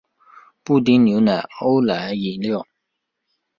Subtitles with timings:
[0.63, 2.65] 布丁牛奶欧蕾饮料